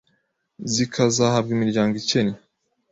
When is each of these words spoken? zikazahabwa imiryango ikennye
zikazahabwa 0.73 1.49
imiryango 1.55 1.93
ikennye 2.01 2.37